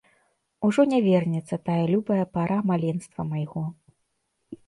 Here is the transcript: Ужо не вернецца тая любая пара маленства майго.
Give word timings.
Ужо 0.67 0.81
не 0.93 0.99
вернецца 1.07 1.55
тая 1.67 1.83
любая 1.93 2.25
пара 2.37 2.57
маленства 2.71 3.21
майго. 3.35 3.65